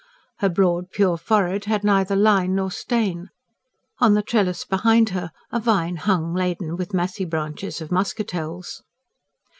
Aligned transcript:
Her 0.39 0.49
broad 0.49 0.89
pure 0.89 1.15
forehead 1.15 1.65
had 1.65 1.83
neither 1.83 2.15
line 2.15 2.55
nor 2.55 2.71
stain. 2.71 3.29
On 3.99 4.15
the 4.15 4.23
trellis 4.23 4.65
behind 4.65 5.09
her 5.09 5.31
a 5.51 5.59
vine 5.59 5.97
hung 5.97 6.33
laden 6.33 6.75
with 6.75 6.91
massy 6.91 7.23
bunches 7.23 7.81
of 7.81 7.91
muscatelles. 7.91 8.81